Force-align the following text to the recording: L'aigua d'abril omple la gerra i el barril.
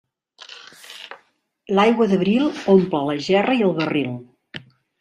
L'aigua 1.75 2.09
d'abril 2.13 2.47
omple 2.75 3.05
la 3.11 3.19
gerra 3.29 3.59
i 3.61 3.65
el 3.69 3.79
barril. 3.83 4.13